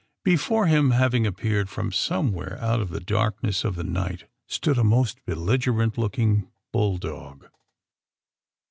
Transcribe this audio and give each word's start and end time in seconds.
AND 0.25 0.33
THE 0.33 0.37
SMUGGLERS 0.37 0.63
57 0.63 0.63
Before 0.63 0.65
him, 0.65 0.91
having 0.99 1.27
appeared 1.27 1.69
from 1.69 1.91
somewhere 1.91 2.57
out 2.59 2.79
of 2.81 2.89
the 2.89 3.01
blackness 3.01 3.63
of 3.63 3.75
the 3.75 3.83
night, 3.83 4.23
stood 4.47 4.79
a 4.79 4.83
most 4.83 5.23
belligerent 5.27 5.95
looking 5.95 6.49
bull 6.71 6.97
dog. 6.97 7.47